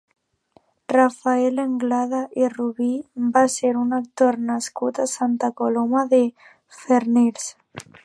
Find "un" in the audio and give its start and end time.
3.83-3.93